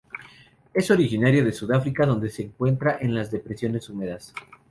Es 0.73 0.89
originario 0.89 1.45
de 1.45 1.51
Sudáfrica 1.53 2.07
donde 2.07 2.31
se 2.31 2.41
encuentra 2.41 2.97
en 3.01 3.13
las 3.13 3.29
depresiones 3.29 3.87
húmedas. 3.87 4.33